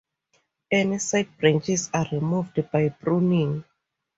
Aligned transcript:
Any 0.71 0.97
side 0.97 1.37
branches 1.37 1.91
are 1.93 2.07
removed 2.11 2.71
by 2.71 2.89
pruning. 2.89 3.63